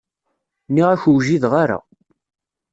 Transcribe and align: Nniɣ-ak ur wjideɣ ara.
Nniɣ-ak 0.69 1.03
ur 1.09 1.15
wjideɣ 1.17 1.53
ara. 1.63 1.79